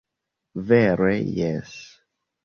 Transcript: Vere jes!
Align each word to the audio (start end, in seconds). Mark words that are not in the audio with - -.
Vere 0.69 1.11
jes! 1.41 1.75